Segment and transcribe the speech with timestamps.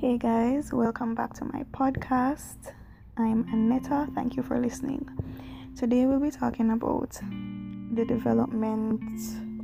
[0.00, 2.72] Hey guys, welcome back to my podcast.
[3.16, 4.06] I'm Aneta.
[4.14, 5.08] Thank you for listening.
[5.76, 7.18] Today we'll be talking about
[7.94, 9.02] the development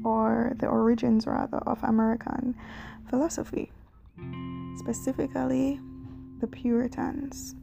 [0.05, 2.57] or the origins rather of American
[3.09, 3.71] philosophy,
[4.77, 5.79] specifically
[6.41, 7.55] the Puritans.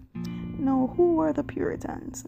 [0.58, 2.26] Now, who were the Puritans?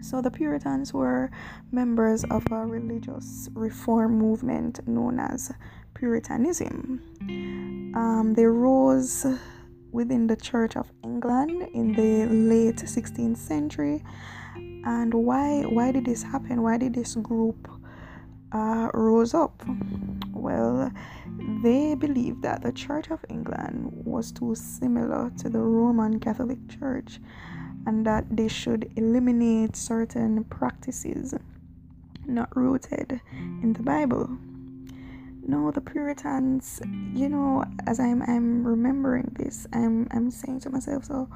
[0.00, 1.30] So, the Puritans were
[1.70, 5.52] members of a religious reform movement known as
[5.94, 7.02] Puritanism.
[7.94, 8.44] Um, they
[8.94, 9.26] rose
[9.90, 14.04] within the Church of England in the late 16th century.
[14.84, 16.62] And why why did this happen?
[16.62, 17.68] Why did this group
[18.52, 19.62] uh, rose up?
[20.32, 20.92] Well,
[21.62, 27.20] they believed that the Church of England was too similar to the Roman Catholic Church
[27.86, 31.34] and that they should eliminate certain practices
[32.26, 33.20] not rooted
[33.62, 34.28] in the Bible.
[35.46, 36.80] No, the Puritans,
[37.12, 41.28] you know, as I'm I'm remembering this, I'm I'm saying to myself, so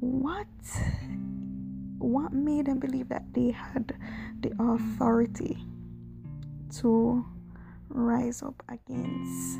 [0.00, 0.46] what
[1.98, 3.92] what made them believe that they had
[4.40, 5.58] the authority
[6.78, 7.24] to
[7.88, 9.58] rise up against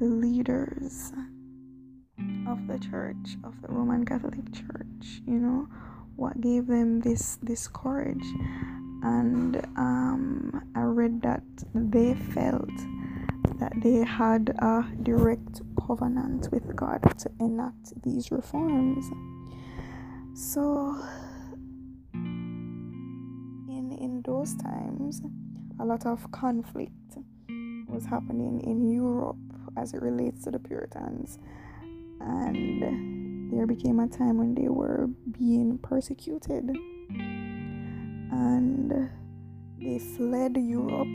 [0.00, 1.12] the leaders
[2.48, 5.68] of the church of the roman catholic church you know
[6.16, 8.24] what gave them this this courage?
[9.02, 11.42] And um, i read that
[11.74, 12.70] they felt
[13.58, 19.04] that they had a direct covenant with god to enact these reforms.
[20.34, 20.96] So
[22.14, 25.22] in in those times
[25.80, 27.18] a lot of conflict
[27.88, 29.36] was happening in europe
[29.76, 31.38] as it relates to the puritans.
[32.20, 36.70] And there became a time when they were being persecuted.
[38.30, 39.10] And
[39.78, 41.08] they fled Europe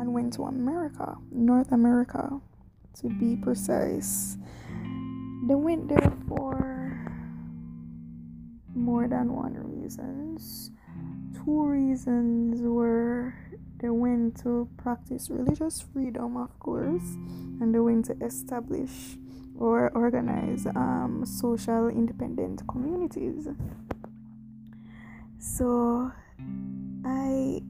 [0.00, 2.40] and went to America, North America
[2.98, 4.38] to be precise.
[5.46, 7.06] They went there for
[8.74, 10.70] more than one reasons.
[11.36, 13.34] Two reasons were
[13.78, 17.16] they went to practice religious freedom, of course,
[17.60, 19.18] and they went to establish
[19.58, 23.48] or organize um, social independent communities.
[25.38, 26.10] So
[27.04, 27.60] I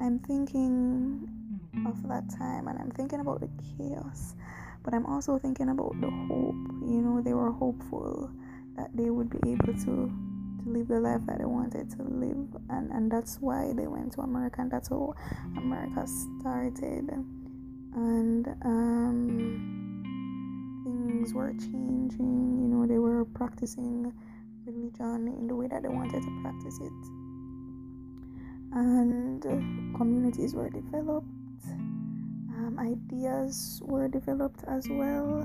[0.00, 1.39] I'm thinking
[1.86, 4.34] of that time and I'm thinking about the chaos,
[4.82, 6.54] but I'm also thinking about the hope.
[6.82, 8.30] You know, they were hopeful
[8.76, 10.12] that they would be able to
[10.62, 14.12] to live the life that they wanted to live and and that's why they went
[14.12, 15.14] to America and that's how
[15.56, 16.06] America
[16.38, 17.08] started
[17.94, 19.80] and um
[20.84, 24.12] things were changing, you know, they were practicing
[24.64, 26.92] religion in the way that they wanted to practice it.
[28.72, 29.42] And
[29.96, 31.26] communities were developed,
[31.68, 35.42] um, ideas were developed as well,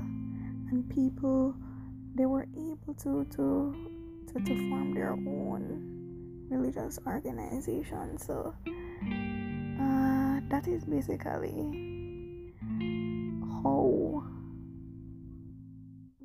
[0.70, 1.54] and people
[2.14, 3.74] they were able to to
[4.28, 8.18] to, to form their own religious organization.
[8.18, 12.52] So uh, that is basically
[13.62, 14.22] how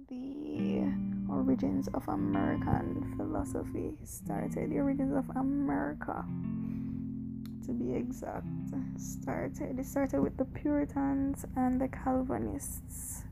[0.07, 0.91] the
[1.29, 4.69] origins of American philosophy started.
[4.69, 6.25] The origins of America,
[7.65, 8.45] to be exact,
[8.97, 9.79] started.
[9.79, 13.23] It started with the Puritans and the Calvinists.